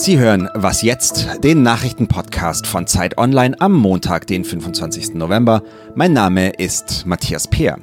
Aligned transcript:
Sie 0.00 0.18
hören 0.18 0.48
Was 0.54 0.80
jetzt, 0.80 1.28
den 1.44 1.62
Nachrichtenpodcast 1.62 2.66
von 2.66 2.86
Zeit 2.86 3.18
Online 3.18 3.54
am 3.60 3.74
Montag, 3.74 4.26
den 4.26 4.46
25. 4.46 5.12
November. 5.12 5.62
Mein 5.94 6.14
Name 6.14 6.54
ist 6.56 7.04
Matthias 7.04 7.46
Peer. 7.46 7.78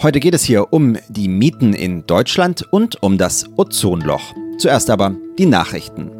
Heute 0.00 0.20
geht 0.20 0.34
es 0.34 0.44
hier 0.44 0.72
um 0.72 0.96
die 1.08 1.26
Mieten 1.26 1.74
in 1.74 2.06
Deutschland 2.06 2.62
und 2.70 3.02
um 3.02 3.18
das 3.18 3.44
Ozonloch. 3.56 4.36
Zuerst 4.58 4.88
aber 4.88 5.16
die 5.36 5.46
Nachrichten. 5.46 6.17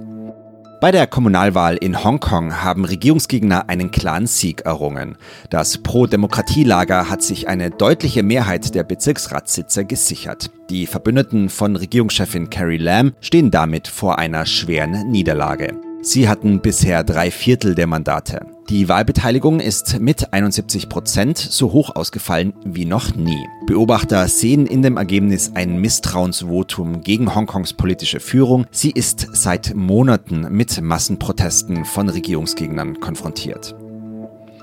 Bei 0.80 0.92
der 0.92 1.08
Kommunalwahl 1.08 1.76
in 1.76 2.04
Hongkong 2.04 2.62
haben 2.62 2.84
Regierungsgegner 2.84 3.68
einen 3.68 3.90
klaren 3.90 4.28
Sieg 4.28 4.60
errungen. 4.60 5.16
Das 5.50 5.78
Pro-Demokratie-Lager 5.78 7.10
hat 7.10 7.20
sich 7.20 7.48
eine 7.48 7.70
deutliche 7.70 8.22
Mehrheit 8.22 8.76
der 8.76 8.84
Bezirksratssitze 8.84 9.84
gesichert. 9.84 10.52
Die 10.70 10.86
Verbündeten 10.86 11.48
von 11.48 11.74
Regierungschefin 11.74 12.48
Carrie 12.48 12.78
Lam 12.78 13.12
stehen 13.20 13.50
damit 13.50 13.88
vor 13.88 14.20
einer 14.20 14.46
schweren 14.46 15.10
Niederlage. 15.10 15.74
Sie 16.02 16.28
hatten 16.28 16.60
bisher 16.60 17.02
drei 17.02 17.32
Viertel 17.32 17.74
der 17.74 17.88
Mandate. 17.88 18.46
Die 18.68 18.86
Wahlbeteiligung 18.86 19.60
ist 19.60 19.98
mit 19.98 20.34
71 20.34 20.90
Prozent 20.90 21.38
so 21.38 21.72
hoch 21.72 21.96
ausgefallen 21.96 22.52
wie 22.66 22.84
noch 22.84 23.14
nie. 23.14 23.46
Beobachter 23.66 24.28
sehen 24.28 24.66
in 24.66 24.82
dem 24.82 24.98
Ergebnis 24.98 25.52
ein 25.54 25.80
Misstrauensvotum 25.80 27.00
gegen 27.00 27.34
Hongkongs 27.34 27.72
politische 27.72 28.20
Führung. 28.20 28.66
Sie 28.70 28.90
ist 28.90 29.26
seit 29.32 29.74
Monaten 29.74 30.48
mit 30.50 30.82
Massenprotesten 30.82 31.86
von 31.86 32.10
Regierungsgegnern 32.10 33.00
konfrontiert. 33.00 33.74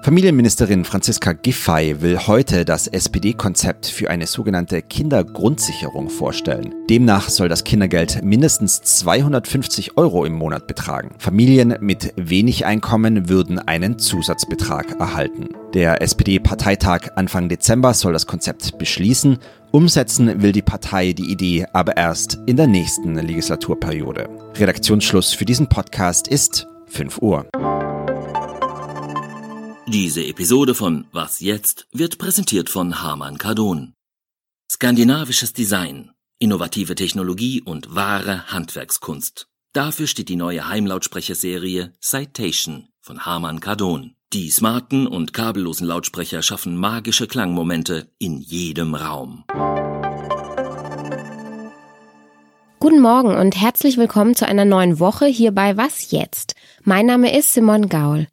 Familienministerin 0.05 0.85
Franziska 0.85 1.33
Giffey 1.33 1.99
will 1.99 2.19
heute 2.27 2.63
das 2.63 2.85
SPD-Konzept 2.85 3.87
für 3.87 4.11
eine 4.11 4.27
sogenannte 4.27 4.83
Kindergrundsicherung 4.83 6.11
vorstellen. 6.11 6.75
Demnach 6.87 7.27
soll 7.29 7.49
das 7.49 7.63
Kindergeld 7.63 8.23
mindestens 8.23 8.83
250 8.83 9.97
Euro 9.97 10.23
im 10.23 10.33
Monat 10.33 10.67
betragen. 10.67 11.15
Familien 11.17 11.77
mit 11.79 12.13
wenig 12.17 12.67
Einkommen 12.67 13.29
würden 13.29 13.57
einen 13.57 13.97
Zusatzbetrag 13.97 14.99
erhalten. 14.99 15.49
Der 15.73 16.03
SPD-Parteitag 16.03 17.13
Anfang 17.15 17.49
Dezember 17.49 17.95
soll 17.95 18.13
das 18.13 18.27
Konzept 18.27 18.77
beschließen. 18.77 19.39
Umsetzen 19.71 20.43
will 20.43 20.51
die 20.51 20.61
Partei 20.61 21.13
die 21.13 21.31
Idee 21.31 21.65
aber 21.73 21.97
erst 21.97 22.37
in 22.45 22.57
der 22.57 22.67
nächsten 22.67 23.15
Legislaturperiode. 23.15 24.29
Redaktionsschluss 24.55 25.33
für 25.33 25.45
diesen 25.45 25.67
Podcast 25.67 26.27
ist 26.27 26.67
5 26.89 27.23
Uhr. 27.23 27.47
Diese 29.87 30.25
Episode 30.25 30.73
von 30.73 31.05
Was 31.11 31.41
jetzt 31.41 31.85
wird 31.91 32.17
präsentiert 32.17 32.71
von 32.71 33.03
Harman 33.03 33.37
Kardon. 33.37 33.93
Skandinavisches 34.67 35.53
Design, 35.53 36.09
innovative 36.39 36.95
Technologie 36.95 37.61
und 37.61 37.93
wahre 37.93 38.51
Handwerkskunst. 38.51 39.47
Dafür 39.73 40.07
steht 40.07 40.29
die 40.29 40.37
neue 40.37 40.67
Heimlautsprecherserie 40.67 41.93
Citation 42.01 42.87
von 42.99 43.27
Harman 43.27 43.59
Kardon. 43.59 44.15
Die 44.33 44.49
smarten 44.49 45.05
und 45.05 45.33
kabellosen 45.33 45.85
Lautsprecher 45.85 46.41
schaffen 46.41 46.75
magische 46.77 47.27
Klangmomente 47.27 48.09
in 48.17 48.39
jedem 48.39 48.95
Raum. 48.95 49.43
Guten 52.79 53.01
Morgen 53.01 53.35
und 53.35 53.55
herzlich 53.55 53.97
willkommen 53.97 54.35
zu 54.35 54.47
einer 54.47 54.65
neuen 54.65 54.99
Woche 54.99 55.27
hier 55.27 55.51
bei 55.51 55.77
Was 55.77 56.09
jetzt? 56.09 56.55
Mein 56.83 57.05
Name 57.05 57.37
ist 57.37 57.53
Simon 57.53 57.87
Gaul. 57.87 58.27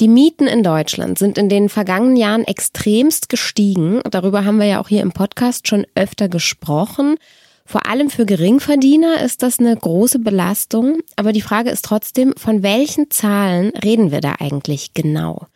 Die 0.00 0.08
Mieten 0.08 0.48
in 0.48 0.64
Deutschland 0.64 1.18
sind 1.18 1.38
in 1.38 1.48
den 1.48 1.68
vergangenen 1.68 2.16
Jahren 2.16 2.44
extremst 2.44 3.28
gestiegen. 3.28 4.00
Darüber 4.10 4.44
haben 4.44 4.58
wir 4.58 4.66
ja 4.66 4.80
auch 4.80 4.88
hier 4.88 5.02
im 5.02 5.12
Podcast 5.12 5.68
schon 5.68 5.86
öfter 5.94 6.28
gesprochen. 6.28 7.16
Vor 7.64 7.86
allem 7.86 8.10
für 8.10 8.26
Geringverdiener 8.26 9.22
ist 9.22 9.42
das 9.44 9.60
eine 9.60 9.76
große 9.76 10.18
Belastung. 10.18 10.98
Aber 11.14 11.32
die 11.32 11.42
Frage 11.42 11.70
ist 11.70 11.84
trotzdem, 11.84 12.34
von 12.36 12.64
welchen 12.64 13.10
Zahlen 13.10 13.70
reden 13.84 14.10
wir 14.10 14.20
da 14.20 14.34
eigentlich 14.40 14.94
genau? 14.94 15.46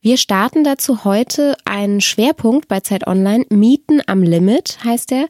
Wir 0.00 0.16
starten 0.16 0.62
dazu 0.62 1.04
heute 1.04 1.56
einen 1.64 2.00
Schwerpunkt 2.00 2.68
bei 2.68 2.80
Zeit 2.80 3.06
Online. 3.08 3.44
Mieten 3.50 4.00
am 4.06 4.22
Limit 4.22 4.78
heißt 4.84 5.10
er. 5.12 5.26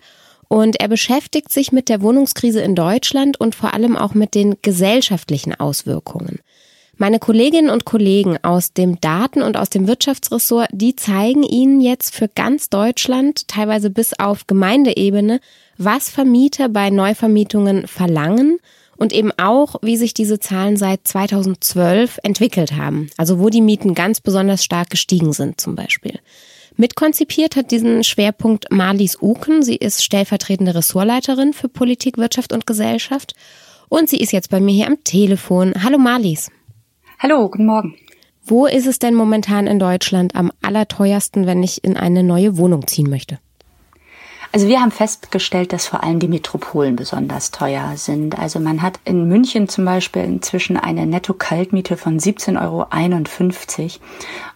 Und 0.49 0.81
er 0.81 0.89
beschäftigt 0.89 1.51
sich 1.51 1.73
mit 1.73 1.89
der 1.89 2.03
Wohnungskrise 2.03 2.61
in 2.61 2.75
Deutschland 2.75 3.41
und 3.41 3.55
vor 3.55 3.73
allem 3.73 3.97
auch 3.97 4.15
mit 4.15 4.35
den 4.35 4.57
gesellschaftlichen 4.63 5.55
Auswirkungen. 5.55 6.41
Meine 7.01 7.19
Kolleginnen 7.19 7.71
und 7.71 7.87
Kollegen 7.87 8.37
aus 8.43 8.75
dem 8.75 9.01
Daten- 9.01 9.41
und 9.41 9.57
aus 9.57 9.71
dem 9.71 9.89
Wirtschaftsressort, 9.89 10.69
die 10.71 10.97
zeigen 10.97 11.43
Ihnen 11.43 11.81
jetzt 11.81 12.15
für 12.15 12.29
ganz 12.29 12.69
Deutschland, 12.69 13.49
teilweise 13.49 13.89
bis 13.89 14.13
auf 14.21 14.47
Gemeindeebene, 14.47 15.41
was 15.79 16.11
Vermieter 16.11 16.69
bei 16.69 16.91
Neuvermietungen 16.91 17.87
verlangen 17.87 18.59
und 18.99 19.15
eben 19.15 19.33
auch, 19.39 19.77
wie 19.81 19.97
sich 19.97 20.13
diese 20.13 20.41
Zahlen 20.41 20.77
seit 20.77 21.09
2012 21.09 22.19
entwickelt 22.23 22.77
haben. 22.77 23.09
Also 23.17 23.39
wo 23.39 23.49
die 23.49 23.63
Mieten 23.63 23.95
ganz 23.95 24.21
besonders 24.21 24.63
stark 24.63 24.91
gestiegen 24.91 25.33
sind 25.33 25.59
zum 25.59 25.77
Beispiel. 25.77 26.19
Mitkonzipiert 26.77 27.57
hat 27.57 27.71
diesen 27.71 28.05
Schwerpunkt 28.05 28.71
Marlies 28.71 29.17
Uken. 29.23 29.63
Sie 29.63 29.77
ist 29.77 30.05
stellvertretende 30.05 30.75
Ressortleiterin 30.75 31.55
für 31.55 31.71
Politik, 31.71 32.19
Wirtschaft 32.19 32.53
und 32.53 32.67
Gesellschaft. 32.67 33.33
Und 33.89 34.11
sie 34.11 34.19
ist 34.19 34.33
jetzt 34.33 34.51
bei 34.51 34.61
mir 34.61 34.75
hier 34.75 34.87
am 34.87 35.03
Telefon. 35.03 35.73
Hallo 35.83 35.97
Marlies. 35.97 36.51
Hallo, 37.23 37.51
guten 37.51 37.67
Morgen. 37.67 37.97
Wo 38.47 38.65
ist 38.65 38.87
es 38.87 38.99
denn 38.99 39.15
momentan 39.15 39.67
in 39.67 39.79
Deutschland 39.79 40.35
am 40.35 40.51
allerteuersten, 40.63 41.45
wenn 41.45 41.63
ich 41.63 41.85
in 41.85 41.99
eine 41.99 42.23
neue 42.23 42.57
Wohnung 42.57 42.87
ziehen 42.87 43.11
möchte? 43.11 43.39
Also 44.53 44.69
wir 44.69 44.81
haben 44.81 44.91
festgestellt, 44.91 45.75
dass 45.75 45.87
vor 45.87 46.03
allem 46.03 46.19
die 46.19 46.29
Metropolen 46.29 46.97
besonders 46.97 47.51
teuer 47.51 47.93
sind. 47.97 48.39
Also 48.39 48.59
man 48.59 48.81
hat 48.81 49.01
in 49.05 49.29
München 49.29 49.69
zum 49.69 49.85
Beispiel 49.85 50.25
inzwischen 50.25 50.79
eine 50.79 51.07
Netto-Kaltmiete 51.07 51.99
von 51.99 52.19
17,51 52.19 52.63
Euro. 52.63 52.87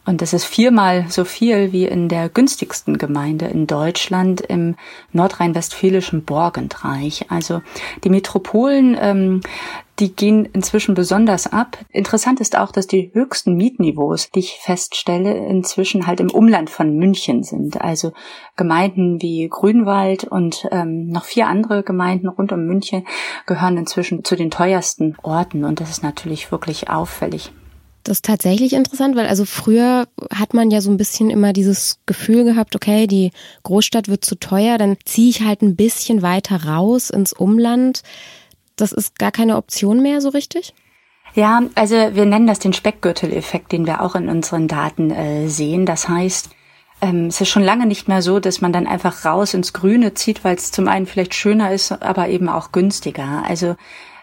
Und 0.07 0.21
das 0.21 0.35
ist 0.35 0.45
viermal 0.45 1.07
so 1.09 1.25
viel 1.25 1.73
wie 1.73 1.87
in 1.87 2.09
der 2.09 2.29
günstigsten 2.29 2.99
Gemeinde 2.99 3.47
in 3.47 3.67
Deutschland 3.67 4.43
im 4.43 4.77
nordrhein-westfälischen 5.13 6.25
Borgendreich. 6.25 7.31
Also 7.31 7.63
die 8.05 8.11
Metropolen, 8.11 8.97
ähm, 9.01 9.41
die 9.99 10.15
gehen 10.15 10.45
inzwischen 10.45 10.95
besonders 10.95 11.51
ab. 11.51 11.79
Interessant 11.91 12.41
ist 12.41 12.59
auch, 12.59 12.73
dass 12.73 12.87
die 12.87 13.13
höchsten 13.15 13.55
Mietniveaus, 13.57 14.31
die 14.31 14.41
ich 14.41 14.59
feststelle, 14.61 15.35
inzwischen 15.47 16.07
halt 16.07 16.21
im 16.21 16.31
Umland 16.31 16.69
von 16.69 16.97
München 16.97 17.43
sind. 17.43 17.81
Also 17.81 18.13
Gemeinden 18.57 19.23
wie 19.23 19.49
Grünwald 19.49 20.25
und 20.25 20.67
ähm, 20.71 21.09
noch 21.09 21.25
vier 21.25 21.47
andere 21.47 21.83
Gemeinden 21.83 22.29
rund 22.29 22.53
um 22.53 22.67
München 22.67 23.07
gehören 23.47 23.79
inzwischen 23.79 24.25
zu 24.25 24.37
den 24.37 24.51
teuersten 24.51 25.17
Orten. 25.23 25.65
Und 25.65 25.81
das 25.81 25.91
ist 25.91 26.03
natürlich 26.03 26.51
wirklich 26.51 26.91
auffällig. 26.91 27.53
Das 28.05 28.19
ist 28.19 28.25
tatsächlich 28.27 28.75
interessant, 28.75 29.17
weil 29.17 29.27
also 29.27 29.47
früher 29.47 30.07
hat 30.33 30.53
man 30.53 30.71
ja 30.71 30.83
so 30.83 30.91
ein 30.91 30.99
bisschen 30.99 31.31
immer 31.31 31.55
dieses 31.55 31.99
Gefühl 32.05 32.45
gehabt, 32.45 32.77
okay, 32.77 33.07
die 33.07 33.31
Großstadt 33.63 34.09
wird 34.09 34.27
zu 34.27 34.39
teuer, 34.39 34.77
dann 34.77 34.99
ziehe 35.07 35.31
ich 35.31 35.41
halt 35.41 35.63
ein 35.63 35.75
bisschen 35.75 36.21
weiter 36.21 36.65
raus 36.67 37.09
ins 37.09 37.33
Umland. 37.33 38.03
Das 38.77 38.93
ist 38.93 39.19
gar 39.19 39.33
keine 39.33 39.57
Option 39.57 40.03
mehr 40.03 40.21
so 40.21 40.29
richtig? 40.29 40.75
Ja, 41.35 41.63
also 41.75 41.95
wir 41.95 42.27
nennen 42.27 42.47
das 42.47 42.59
den 42.59 42.75
Speckgürtel-Effekt, 42.75 43.73
den 43.73 43.87
wir 43.87 44.03
auch 44.03 44.15
in 44.15 44.29
unseren 44.29 44.69
Daten 44.69 45.11
äh, 45.11 45.49
sehen. 45.49 45.87
Das 45.87 46.07
heißt, 46.07 46.51
ähm, 47.01 47.27
es 47.27 47.41
ist 47.41 47.49
schon 47.49 47.65
lange 47.65 47.87
nicht 47.87 48.07
mehr 48.07 48.21
so, 48.21 48.39
dass 48.39 48.61
man 48.61 48.73
dann 48.73 48.87
einfach 48.87 49.25
raus 49.25 49.55
ins 49.55 49.73
Grüne 49.73 50.15
zieht, 50.15 50.45
weil 50.45 50.57
es 50.57 50.71
zum 50.71 50.89
einen 50.89 51.07
vielleicht 51.07 51.35
schöner 51.35 51.73
ist, 51.73 51.91
aber 51.91 52.29
eben 52.29 52.49
auch 52.51 52.71
günstiger. 52.71 53.45
Also 53.49 53.77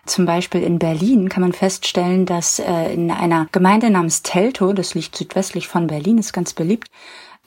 zum 0.05 0.25
Beispiel 0.25 0.63
in 0.63 0.79
Berlin 0.79 1.29
kann 1.29 1.41
man 1.41 1.53
feststellen, 1.53 2.25
dass 2.25 2.59
äh, 2.59 2.93
in 2.93 3.11
einer 3.11 3.47
Gemeinde 3.51 3.89
namens 3.89 4.23
Teltow, 4.23 4.73
das 4.73 4.95
liegt 4.95 5.15
südwestlich 5.15 5.67
von 5.67 5.87
Berlin, 5.87 6.17
ist 6.17 6.33
ganz 6.33 6.53
beliebt, 6.53 6.89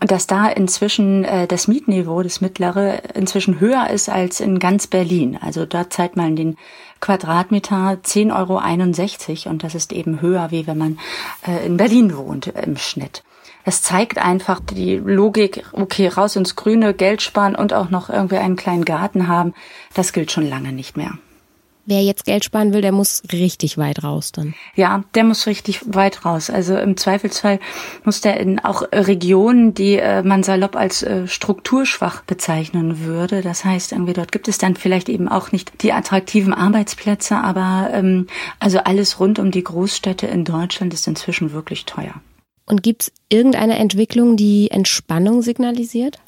dass 0.01 0.27
da 0.27 0.49
inzwischen 0.49 1.25
äh, 1.25 1.47
das 1.47 1.69
Mietniveau, 1.69 2.23
das 2.23 2.41
mittlere, 2.41 3.03
inzwischen 3.15 3.61
höher 3.61 3.91
ist 3.91 4.09
als 4.09 4.41
in 4.41 4.59
ganz 4.59 4.87
Berlin. 4.87 5.39
Also 5.41 5.67
dort 5.67 5.93
zahlt 5.93 6.17
man 6.17 6.37
den 6.37 6.57
Quadratmeter 7.01 7.99
10,61 8.03 9.47
Euro 9.47 9.51
und 9.51 9.63
das 9.63 9.75
ist 9.75 9.93
eben 9.93 10.21
höher, 10.21 10.51
wie 10.51 10.67
wenn 10.67 10.79
man 10.79 10.99
äh, 11.47 11.67
in 11.67 11.77
Berlin 11.77 12.17
wohnt 12.17 12.47
im 12.47 12.77
Schnitt. 12.77 13.23
Es 13.65 13.83
zeigt 13.83 14.19
einfach 14.19 14.61
die 14.61 14.97
Logik, 14.97 15.65
okay, 15.73 16.09
raus 16.09 16.37
ins 16.37 16.55
Grüne, 16.55 16.93
Geld 16.93 17.23
sparen 17.23 17.55
und 17.55 17.73
auch 17.73 17.89
noch 17.89 18.11
irgendwie 18.11 18.37
einen 18.37 18.57
kleinen 18.57 18.85
Garten 18.85 19.27
haben, 19.27 19.55
das 19.95 20.13
gilt 20.13 20.31
schon 20.31 20.49
lange 20.49 20.73
nicht 20.73 20.97
mehr. 20.97 21.19
Wer 21.87 22.03
jetzt 22.03 22.25
Geld 22.25 22.45
sparen 22.45 22.73
will, 22.73 22.81
der 22.81 22.93
muss 22.93 23.23
richtig 23.31 23.77
weit 23.77 24.03
raus 24.03 24.33
dann. 24.33 24.55
Ja, 24.75 25.05
der 25.15 25.25
muss 25.25 25.47
richtig 25.47 25.81
weit 25.85 26.25
raus. 26.25 26.49
Also 26.49 26.77
im 26.77 26.97
Zweifelsfall 26.97 27.61
muss 28.05 28.23
der 28.23 28.41
in 28.41 28.59
auch 28.59 28.83
Regionen, 28.91 29.75
die 29.75 29.97
äh, 29.97 30.23
man 30.23 30.43
salopp 30.43 30.77
als 30.77 31.03
äh, 31.03 31.27
strukturschwach 31.27 32.23
bezeichnen 32.23 33.05
würde. 33.05 33.43
Das 33.43 33.65
heißt, 33.65 33.93
irgendwie 33.93 34.15
dort 34.15 34.33
gibt 34.33 34.49
es 34.49 34.57
dann 34.57 34.77
vielleicht 34.77 35.11
eben 35.11 35.29
auch 35.29 35.53
nicht 35.53 35.83
die 35.83 35.93
attraktiven 35.93 36.55
Arbeitsplätze, 36.55 37.37
aber 37.37 37.91
ähm, 37.93 38.29
also 38.61 38.79
alles 38.79 39.21
rund 39.21 39.39
um 39.39 39.51
die 39.51 39.65
Großstädte 39.65 40.27
in 40.27 40.45
Deutschland 40.45 40.95
ist 40.95 41.07
inzwischen 41.07 41.53
wirklich 41.53 41.85
teuer. 41.85 42.15
Und 42.67 42.83
gibt 42.83 43.03
es 43.03 43.13
irgendeine 43.29 43.79
Entwicklung, 43.79 44.37
die 44.37 44.71
Entspannung 44.71 45.43
signalisiert? 45.43 46.19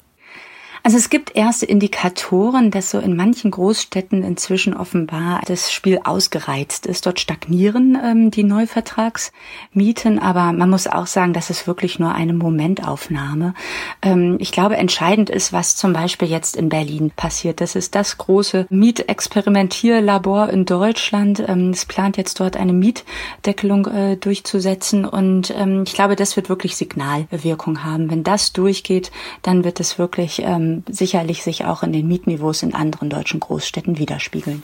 Also 0.87 0.99
es 0.99 1.09
gibt 1.09 1.35
erste 1.35 1.65
Indikatoren, 1.65 2.71
dass 2.71 2.91
so 2.91 2.99
in 2.99 3.17
manchen 3.17 3.51
Großstädten 3.51 4.23
inzwischen 4.23 4.73
offenbar 4.73 5.41
das 5.45 5.73
Spiel 5.73 5.99
ausgereizt 6.05 6.85
ist. 6.85 7.05
Dort 7.05 7.19
stagnieren 7.19 7.99
ähm, 8.01 8.31
die 8.31 8.45
Neuvertragsmieten, 8.45 10.17
aber 10.17 10.53
man 10.53 10.69
muss 10.69 10.87
auch 10.87 11.07
sagen, 11.07 11.33
das 11.33 11.49
ist 11.49 11.67
wirklich 11.67 11.99
nur 11.99 12.13
eine 12.13 12.31
Momentaufnahme. 12.31 13.53
Ähm, 14.01 14.37
ich 14.39 14.53
glaube, 14.53 14.77
entscheidend 14.77 15.29
ist, 15.29 15.51
was 15.51 15.75
zum 15.75 15.91
Beispiel 15.91 16.29
jetzt 16.29 16.55
in 16.55 16.69
Berlin 16.69 17.11
passiert. 17.13 17.59
Das 17.59 17.75
ist 17.75 17.93
das 17.93 18.17
große 18.17 18.65
Mietexperimentierlabor 18.69 20.47
in 20.47 20.63
Deutschland. 20.63 21.43
Ähm, 21.45 21.71
es 21.71 21.83
plant 21.83 22.15
jetzt 22.15 22.39
dort 22.39 22.55
eine 22.55 22.71
Mietdeckelung 22.71 23.87
äh, 23.87 24.15
durchzusetzen 24.15 25.03
und 25.03 25.53
ähm, 25.53 25.83
ich 25.85 25.93
glaube, 25.93 26.15
das 26.15 26.37
wird 26.37 26.47
wirklich 26.47 26.77
Signalwirkung 26.77 27.83
haben. 27.83 28.09
Wenn 28.09 28.23
das 28.23 28.53
durchgeht, 28.53 29.11
dann 29.41 29.65
wird 29.65 29.81
es 29.81 29.99
wirklich 29.99 30.43
ähm, 30.45 30.76
sicherlich 30.89 31.43
sich 31.43 31.65
auch 31.65 31.83
in 31.83 31.93
den 31.93 32.07
Mietniveaus 32.07 32.63
in 32.63 32.73
anderen 32.73 33.09
deutschen 33.09 33.39
Großstädten 33.39 33.97
widerspiegeln. 33.97 34.63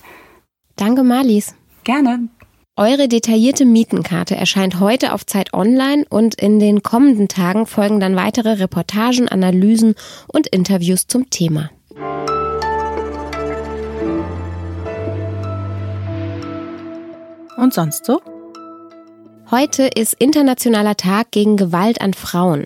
Danke, 0.75 1.04
Marlies. 1.04 1.56
Gerne. 1.83 2.30
Eure 2.75 3.07
detaillierte 3.07 3.65
Mietenkarte 3.65 4.36
erscheint 4.36 4.80
heute 4.80 5.13
auf 5.13 5.27
Zeit 5.27 5.54
Online 5.54 6.06
und 6.10 6.33
in 6.36 6.60
den 6.60 6.81
kommenden 6.81 7.27
Tagen 7.27 7.68
folgen 7.68 8.00
dann 8.00 8.15
weitere 8.15 8.54
Reportagen, 8.54 9.30
Analysen 9.30 9.94
und 10.27 10.48
Interviews 10.48 11.06
zum 11.06 11.30
Thema. 11.30 11.69
Und 17.57 17.74
sonst 17.75 18.06
so? 18.06 18.21
Heute 19.51 19.83
ist 19.83 20.16
Internationaler 20.16 20.98
Tag 20.98 21.30
gegen 21.30 21.57
Gewalt 21.57 22.01
an 22.01 22.16
Frauen. 22.16 22.66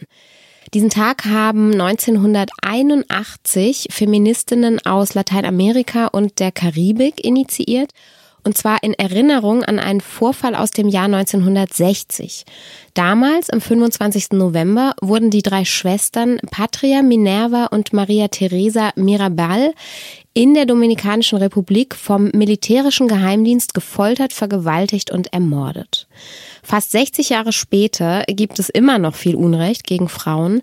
Diesen 0.74 0.90
Tag 0.90 1.26
haben 1.26 1.80
1981 1.80 3.88
Feministinnen 3.90 4.86
aus 4.86 5.14
Lateinamerika 5.14 6.08
und 6.08 6.40
der 6.40 6.52
Karibik 6.52 7.24
initiiert 7.24 7.94
und 8.48 8.58
zwar 8.58 8.82
in 8.82 8.94
Erinnerung 8.94 9.66
an 9.66 9.78
einen 9.78 10.00
Vorfall 10.00 10.56
aus 10.56 10.72
dem 10.72 10.88
Jahr 10.88 11.06
1960. 11.06 12.46
Damals, 12.94 13.50
am 13.50 13.60
25. 13.60 14.32
November, 14.32 14.94
wurden 15.02 15.30
die 15.30 15.42
drei 15.42 15.66
Schwestern 15.66 16.38
Patria, 16.50 17.02
Minerva 17.02 17.66
und 17.66 17.92
Maria 17.92 18.30
Teresa 18.30 18.92
Mirabal 18.96 19.74
in 20.38 20.54
der 20.54 20.68
Dominikanischen 20.68 21.40
Republik 21.40 21.96
vom 21.96 22.30
militärischen 22.32 23.08
Geheimdienst 23.08 23.74
gefoltert, 23.74 24.34
vergewaltigt 24.34 25.10
und 25.10 25.34
ermordet. 25.34 26.08
Fast 26.62 26.92
60 26.92 27.30
Jahre 27.30 27.52
später 27.52 28.24
gibt 28.28 28.60
es 28.60 28.70
immer 28.70 29.00
noch 29.00 29.16
viel 29.16 29.36
Unrecht 29.36 29.84
gegen 29.84 30.08
Frauen. 30.08 30.62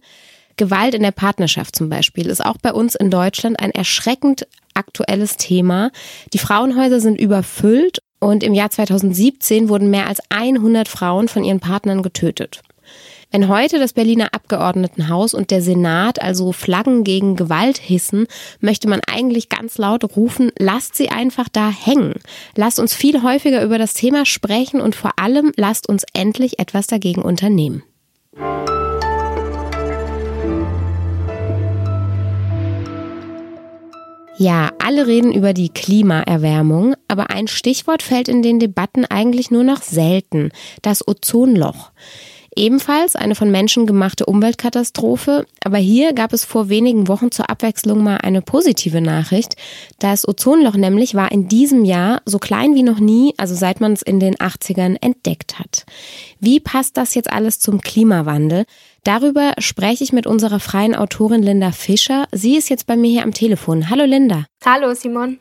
Gewalt 0.57 0.95
in 0.95 1.03
der 1.03 1.11
Partnerschaft 1.11 1.75
zum 1.75 1.89
Beispiel 1.89 2.29
ist 2.29 2.47
auch 2.47 2.57
bei 2.63 2.73
uns 2.73 2.95
in 2.95 3.11
Deutschland 3.11 3.59
ein 3.59 3.73
erschreckend 3.73 4.47
aktuelles 4.75 5.39
Thema. 5.39 5.91
Die 6.33 6.39
Frauenhäuser 6.39 7.01
sind 7.01 7.21
überfüllt 7.21 8.01
und 8.21 8.45
im 8.45 8.55
Jahr 8.55 8.71
2017 8.71 9.69
wurden 9.69 9.91
mehr 9.91 10.07
als 10.07 10.21
100 10.29 10.87
Frauen 10.87 11.27
von 11.27 11.43
ihren 11.43 11.59
Partnern 11.59 12.05
getötet. 12.05 12.63
Wenn 13.35 13.49
heute 13.49 13.81
das 13.81 13.93
Berliner 13.93 14.29
Abgeordnetenhaus 14.33 15.35
und 15.35 15.51
der 15.51 15.61
Senat 15.61 16.23
also 16.23 16.53
Flaggen 16.53 17.03
gegen 17.03 17.35
Gewalt 17.35 17.79
hissen, 17.79 18.29
möchte 18.61 18.87
man 18.87 19.01
eigentlich 19.11 19.49
ganz 19.49 19.77
laut 19.77 20.05
rufen, 20.17 20.53
lasst 20.57 20.95
sie 20.95 21.09
einfach 21.09 21.49
da 21.49 21.69
hängen. 21.69 22.15
Lasst 22.55 22.79
uns 22.79 22.95
viel 22.95 23.25
häufiger 23.25 23.65
über 23.65 23.77
das 23.77 23.93
Thema 23.93 24.25
sprechen 24.25 24.81
und 24.81 24.95
vor 24.95 25.15
allem 25.17 25.51
lasst 25.57 25.89
uns 25.89 26.05
endlich 26.13 26.61
etwas 26.61 26.87
dagegen 26.87 27.23
unternehmen. 27.23 27.83
Ja, 34.39 34.71
alle 34.79 35.09
reden 35.09 35.33
über 35.33 35.55
die 35.55 35.71
Klimaerwärmung, 35.71 36.95
aber 37.09 37.31
ein 37.31 37.49
Stichwort 37.49 38.05
fällt 38.05 38.29
in 38.29 38.43
den 38.43 38.61
Debatten 38.61 39.05
eigentlich 39.05 39.51
nur 39.51 39.65
noch 39.65 39.83
selten, 39.83 40.51
das 40.83 41.07
Ozonloch. 41.09 41.91
Ebenfalls 42.57 43.17
eine 43.17 43.35
von 43.35 43.51
Menschen 43.51 43.87
gemachte 43.87 44.27
Umweltkatastrophe, 44.27 45.47
aber 45.65 45.79
hier 45.79 46.13
gab 46.13 46.33
es 46.33 46.45
vor 46.45 46.69
wenigen 46.69 47.09
Wochen 47.09 47.31
zur 47.31 47.51
Abwechslung 47.51 48.03
mal 48.03 48.19
eine 48.19 48.43
positive 48.43 49.01
Nachricht. 49.01 49.57
Das 49.99 50.27
Ozonloch 50.27 50.75
nämlich 50.75 51.15
war 51.15 51.33
in 51.33 51.49
diesem 51.49 51.85
Jahr 51.85 52.23
so 52.27 52.39
klein 52.39 52.75
wie 52.75 52.85
noch 52.85 53.01
nie, 53.01 53.35
also 53.39 53.55
seit 53.55 53.81
man 53.81 53.93
es 53.93 54.03
in 54.03 54.21
den 54.21 54.37
80ern 54.37 54.97
entdeckt 55.01 55.59
hat. 55.59 55.85
Wie 56.39 56.61
passt 56.61 56.97
das 56.97 57.15
jetzt 57.15 57.33
alles 57.33 57.59
zum 57.59 57.81
Klimawandel? 57.81 58.65
Darüber 59.03 59.55
spreche 59.59 60.05
ich 60.05 60.13
mit 60.13 60.27
unserer 60.27 60.61
freien 60.61 60.95
Autorin 60.95 61.43
Linda 61.43 61.73
Fischer. 61.73 62.27
Sie 62.31 62.57
ist 62.57 62.71
jetzt 62.71 62.87
bei 62.87 62.97
mir 62.97 63.11
hier 63.11 63.25
am 63.25 63.35
Telefon. 63.35 63.91
Hallo 63.91 64.05
Linda. 64.05 64.47
Hallo 64.65 64.95
Simon. 64.95 65.41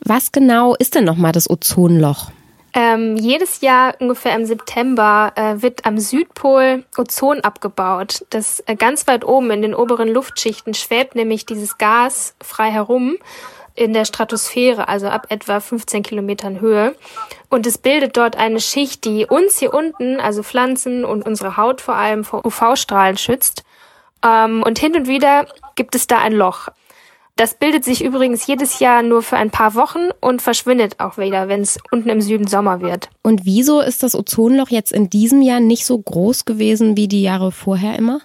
Was 0.00 0.32
genau 0.32 0.74
ist 0.74 0.94
denn 0.94 1.04
nochmal 1.04 1.32
das 1.32 1.50
Ozonloch? 1.50 2.30
Ähm, 2.76 3.16
jedes 3.16 3.60
Jahr 3.60 3.94
ungefähr 4.00 4.34
im 4.34 4.46
September 4.46 5.32
äh, 5.36 5.62
wird 5.62 5.86
am 5.86 5.98
Südpol 5.98 6.84
Ozon 6.96 7.40
abgebaut. 7.40 8.24
Das 8.30 8.64
äh, 8.66 8.74
ganz 8.74 9.06
weit 9.06 9.24
oben 9.24 9.52
in 9.52 9.62
den 9.62 9.74
oberen 9.76 10.08
Luftschichten 10.08 10.74
schwebt 10.74 11.14
nämlich 11.14 11.46
dieses 11.46 11.78
Gas 11.78 12.34
frei 12.42 12.72
herum 12.72 13.16
in 13.76 13.92
der 13.92 14.04
Stratosphäre, 14.04 14.88
also 14.88 15.06
ab 15.06 15.26
etwa 15.30 15.60
15 15.60 16.02
Kilometern 16.02 16.60
Höhe. 16.60 16.96
Und 17.48 17.64
es 17.66 17.78
bildet 17.78 18.16
dort 18.16 18.36
eine 18.36 18.60
Schicht, 18.60 19.04
die 19.04 19.26
uns 19.26 19.58
hier 19.58 19.72
unten, 19.72 20.18
also 20.18 20.42
Pflanzen 20.42 21.04
und 21.04 21.24
unsere 21.24 21.56
Haut 21.56 21.80
vor 21.80 21.94
allem 21.94 22.24
vor 22.24 22.44
UV-Strahlen 22.44 23.16
schützt. 23.16 23.64
Ähm, 24.24 24.64
und 24.64 24.80
hin 24.80 24.96
und 24.96 25.06
wieder 25.06 25.46
gibt 25.76 25.94
es 25.94 26.08
da 26.08 26.18
ein 26.18 26.32
Loch. 26.32 26.68
Das 27.36 27.54
bildet 27.54 27.84
sich 27.84 28.04
übrigens 28.04 28.46
jedes 28.46 28.78
Jahr 28.78 29.02
nur 29.02 29.22
für 29.22 29.36
ein 29.36 29.50
paar 29.50 29.74
Wochen 29.74 30.10
und 30.20 30.40
verschwindet 30.40 31.00
auch 31.00 31.18
wieder, 31.18 31.48
wenn 31.48 31.62
es 31.62 31.78
unten 31.90 32.08
im 32.08 32.20
Süden 32.20 32.46
Sommer 32.46 32.80
wird. 32.80 33.08
Und 33.22 33.44
wieso 33.44 33.80
ist 33.80 34.04
das 34.04 34.14
Ozonloch 34.14 34.68
jetzt 34.68 34.92
in 34.92 35.10
diesem 35.10 35.42
Jahr 35.42 35.58
nicht 35.58 35.84
so 35.84 35.98
groß 35.98 36.44
gewesen 36.44 36.96
wie 36.96 37.08
die 37.08 37.22
Jahre 37.22 37.50
vorher 37.50 37.98
immer? 37.98 38.20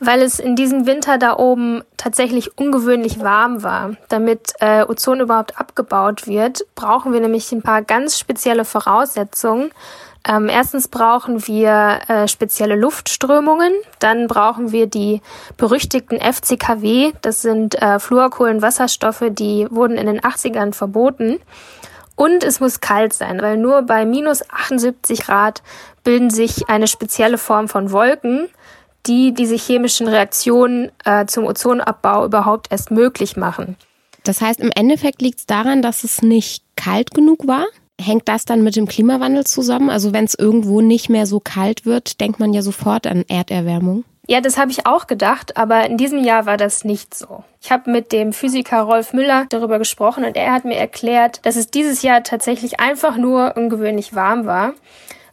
weil 0.00 0.22
es 0.22 0.40
in 0.40 0.56
diesem 0.56 0.86
Winter 0.86 1.18
da 1.18 1.36
oben 1.36 1.82
tatsächlich 1.98 2.58
ungewöhnlich 2.58 3.20
warm 3.20 3.62
war. 3.62 3.96
Damit 4.08 4.54
äh, 4.60 4.82
Ozon 4.82 5.20
überhaupt 5.20 5.60
abgebaut 5.60 6.26
wird, 6.26 6.64
brauchen 6.74 7.12
wir 7.12 7.20
nämlich 7.20 7.52
ein 7.52 7.62
paar 7.62 7.82
ganz 7.82 8.18
spezielle 8.18 8.64
Voraussetzungen. 8.64 9.70
Ähm, 10.28 10.48
erstens 10.48 10.88
brauchen 10.88 11.46
wir 11.46 12.00
äh, 12.08 12.28
spezielle 12.28 12.76
Luftströmungen, 12.76 13.72
dann 14.00 14.26
brauchen 14.26 14.70
wir 14.70 14.86
die 14.86 15.22
berüchtigten 15.56 16.20
FCKW, 16.20 17.12
das 17.22 17.40
sind 17.40 17.80
äh, 17.80 17.98
Fluorkohlenwasserstoffe, 17.98 19.24
die 19.30 19.66
wurden 19.70 19.96
in 19.96 20.06
den 20.06 20.20
80ern 20.20 20.74
verboten. 20.74 21.38
Und 22.16 22.44
es 22.44 22.60
muss 22.60 22.80
kalt 22.80 23.14
sein, 23.14 23.40
weil 23.40 23.56
nur 23.56 23.80
bei 23.80 24.04
minus 24.04 24.42
78 24.50 25.22
Grad 25.22 25.62
bilden 26.04 26.28
sich 26.28 26.68
eine 26.68 26.86
spezielle 26.86 27.38
Form 27.38 27.66
von 27.66 27.92
Wolken, 27.92 28.48
die 29.06 29.32
diese 29.32 29.54
chemischen 29.54 30.06
Reaktionen 30.06 30.92
äh, 31.06 31.24
zum 31.24 31.44
Ozonabbau 31.46 32.26
überhaupt 32.26 32.70
erst 32.70 32.90
möglich 32.90 33.38
machen. 33.38 33.76
Das 34.24 34.42
heißt, 34.42 34.60
im 34.60 34.70
Endeffekt 34.74 35.22
liegt 35.22 35.38
es 35.38 35.46
daran, 35.46 35.80
dass 35.80 36.04
es 36.04 36.20
nicht 36.20 36.62
kalt 36.76 37.12
genug 37.12 37.46
war? 37.46 37.64
Hängt 38.00 38.28
das 38.28 38.44
dann 38.44 38.62
mit 38.62 38.76
dem 38.76 38.86
Klimawandel 38.86 39.44
zusammen? 39.44 39.90
Also 39.90 40.12
wenn 40.12 40.24
es 40.24 40.34
irgendwo 40.34 40.80
nicht 40.80 41.10
mehr 41.10 41.26
so 41.26 41.38
kalt 41.38 41.84
wird, 41.84 42.20
denkt 42.20 42.40
man 42.40 42.54
ja 42.54 42.62
sofort 42.62 43.06
an 43.06 43.24
Erderwärmung. 43.28 44.04
Ja, 44.26 44.40
das 44.40 44.58
habe 44.58 44.70
ich 44.70 44.86
auch 44.86 45.06
gedacht, 45.06 45.56
aber 45.56 45.86
in 45.86 45.96
diesem 45.96 46.22
Jahr 46.22 46.46
war 46.46 46.56
das 46.56 46.84
nicht 46.84 47.14
so. 47.14 47.42
Ich 47.60 47.72
habe 47.72 47.90
mit 47.90 48.12
dem 48.12 48.32
Physiker 48.32 48.82
Rolf 48.82 49.12
Müller 49.12 49.46
darüber 49.48 49.78
gesprochen 49.78 50.24
und 50.24 50.36
er 50.36 50.52
hat 50.52 50.64
mir 50.64 50.76
erklärt, 50.76 51.44
dass 51.44 51.56
es 51.56 51.70
dieses 51.70 52.02
Jahr 52.02 52.22
tatsächlich 52.22 52.78
einfach 52.80 53.16
nur 53.16 53.56
ungewöhnlich 53.56 54.14
warm 54.14 54.46
war. 54.46 54.74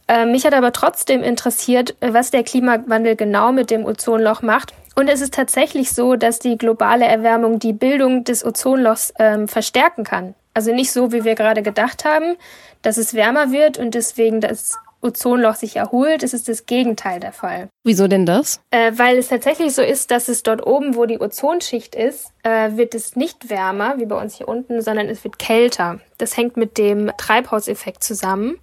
Äh, 0.07 0.25
mich 0.25 0.45
hat 0.45 0.53
aber 0.53 0.71
trotzdem 0.71 1.21
interessiert, 1.21 1.95
was 2.01 2.31
der 2.31 2.43
Klimawandel 2.43 3.15
genau 3.15 3.51
mit 3.51 3.69
dem 3.69 3.85
Ozonloch 3.85 4.41
macht. 4.41 4.73
Und 4.95 5.09
es 5.09 5.21
ist 5.21 5.35
tatsächlich 5.35 5.91
so, 5.91 6.15
dass 6.15 6.39
die 6.39 6.57
globale 6.57 7.05
Erwärmung 7.05 7.59
die 7.59 7.73
Bildung 7.73 8.23
des 8.23 8.43
Ozonlochs 8.43 9.13
ähm, 9.19 9.47
verstärken 9.47 10.03
kann. 10.03 10.33
Also 10.57 10.73
nicht 10.73 10.91
so, 10.91 11.11
wie 11.11 11.23
wir 11.23 11.35
gerade 11.35 11.61
gedacht 11.61 12.03
haben, 12.03 12.35
dass 12.81 12.97
es 12.97 13.13
wärmer 13.13 13.51
wird 13.51 13.77
und 13.77 13.93
deswegen 13.93 14.41
das 14.41 14.73
Ozonloch 15.03 15.53
sich 15.53 15.75
erholt. 15.75 16.23
Es 16.23 16.33
ist 16.33 16.49
das 16.49 16.65
Gegenteil 16.65 17.19
der 17.19 17.31
Fall. 17.31 17.69
Wieso 17.83 18.07
denn 18.07 18.25
das? 18.25 18.59
Äh, 18.71 18.93
weil 18.95 19.19
es 19.19 19.27
tatsächlich 19.27 19.75
so 19.75 19.83
ist, 19.83 20.09
dass 20.09 20.29
es 20.29 20.41
dort 20.41 20.65
oben, 20.65 20.95
wo 20.95 21.05
die 21.05 21.19
Ozonschicht 21.19 21.93
ist, 21.93 22.31
äh, 22.41 22.75
wird 22.75 22.95
es 22.95 23.15
nicht 23.15 23.51
wärmer, 23.51 23.99
wie 23.99 24.07
bei 24.07 24.19
uns 24.19 24.35
hier 24.35 24.47
unten, 24.47 24.81
sondern 24.81 25.09
es 25.09 25.23
wird 25.23 25.37
kälter. 25.37 25.99
Das 26.17 26.35
hängt 26.35 26.57
mit 26.57 26.79
dem 26.79 27.11
Treibhauseffekt 27.19 28.03
zusammen 28.03 28.57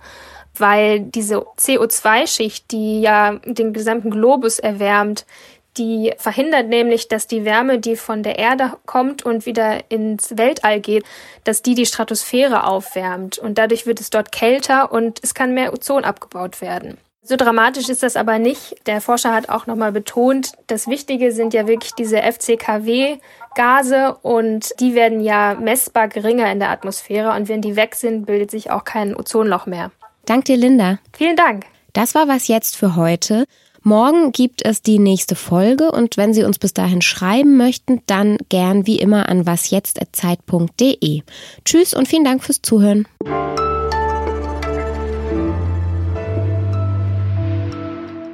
weil 0.57 1.01
diese 1.01 1.39
CO2-Schicht, 1.59 2.71
die 2.71 3.01
ja 3.01 3.41
den 3.45 3.73
gesamten 3.73 4.11
Globus 4.11 4.59
erwärmt, 4.59 5.27
die 5.77 6.13
verhindert 6.19 6.69
nämlich, 6.69 7.09
dass 7.09 7.27
die 7.27 7.45
Wärme, 7.45 7.79
die 7.79 7.97
von 7.97 8.23
der 8.23 8.39
Erde 8.39 8.73
kommt 8.87 9.25
und 9.25 9.47
wieder 9.47 9.91
ins 9.91 10.37
Weltall 10.37 10.81
geht, 10.81 11.05
dass 11.45 11.63
die 11.63 11.75
die 11.75 11.87
Stratosphäre 11.87 12.67
aufwärmt 12.67 13.39
und 13.39 13.59
dadurch 13.59 13.87
wird 13.87 14.01
es 14.01 14.11
dort 14.11 14.33
kälter 14.33 14.93
und 14.93 15.21
es 15.23 15.35
kann 15.35 15.55
mehr 15.55 15.73
Ozon 15.73 16.05
abgebaut 16.05 16.61
werden. 16.61 16.99
So 17.27 17.37
dramatisch 17.37 17.89
ist 17.89 18.03
das 18.03 18.17
aber 18.17 18.39
nicht. 18.39 18.87
Der 18.87 19.01
Forscher 19.01 19.33
hat 19.33 19.49
auch 19.49 19.67
nochmal 19.67 19.93
betont, 19.93 20.53
das 20.67 20.89
Wichtige 20.89 21.33
sind 21.33 21.55
ja 21.55 21.67
wirklich 21.67 21.95
diese 21.95 22.19
FCKW-Gase 22.19 24.19
und 24.21 24.79
die 24.79 24.95
werden 24.95 25.21
ja 25.21 25.55
messbar 25.55 26.09
geringer 26.09 26.53
in 26.53 26.59
der 26.59 26.69
Atmosphäre 26.69 27.33
und 27.33 27.49
wenn 27.49 27.63
die 27.63 27.77
weg 27.77 27.95
sind, 27.95 28.27
bildet 28.27 28.51
sich 28.51 28.71
auch 28.71 28.85
kein 28.85 29.17
Ozonloch 29.17 29.65
mehr. 29.65 29.91
Dank 30.27 30.45
dir, 30.45 30.59
Linda. 30.59 30.99
Vielen 31.17 31.37
Dank. 31.37 31.65
Das 31.95 32.15
war 32.15 32.29
was 32.29 32.47
jetzt 32.47 32.77
für 32.77 32.95
heute. 32.95 33.47
Morgen 33.87 34.33
gibt 34.33 34.65
es 34.65 34.81
die 34.81 34.99
nächste 34.99 35.35
Folge 35.35 35.93
und 35.93 36.17
wenn 36.17 36.33
Sie 36.33 36.43
uns 36.45 36.59
bis 36.59 36.73
dahin 36.73 37.03
schreiben 37.03 37.59
möchten, 37.59 38.01
dann 38.07 38.39
gern 38.49 38.87
wie 38.87 38.99
immer 38.99 39.29
an 39.29 39.45
wasjetzt.zeit.de. 39.45 41.21
Tschüss 41.67 41.93
und 41.93 42.09
vielen 42.09 42.25
Dank 42.25 42.43
fürs 42.43 42.63
Zuhören. 42.63 43.07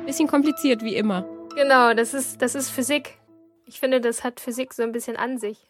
Bisschen 0.07 0.29
kompliziert 0.29 0.85
wie 0.85 0.95
immer. 0.95 1.27
Genau, 1.57 1.95
das 1.95 2.15
ist, 2.15 2.41
das 2.41 2.55
ist 2.55 2.71
Physik. 2.71 3.19
Ich 3.67 3.81
finde, 3.81 4.01
das 4.01 4.23
hat 4.23 4.39
Physik 4.39 4.73
so 4.73 4.85
ein 4.85 4.93
bisschen 4.93 5.17
an 5.17 5.39
sich. 5.39 5.70